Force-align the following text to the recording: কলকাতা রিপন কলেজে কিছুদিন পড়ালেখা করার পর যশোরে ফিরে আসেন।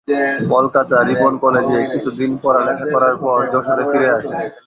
কলকাতা 0.53 0.97
রিপন 1.09 1.33
কলেজে 1.43 1.79
কিছুদিন 1.91 2.31
পড়ালেখা 2.43 2.85
করার 2.93 3.15
পর 3.23 3.37
যশোরে 3.53 3.83
ফিরে 3.91 4.09
আসেন। 4.17 4.39